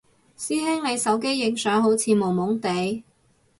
[0.35, 3.03] 師兄你手機影相好似朦朦哋？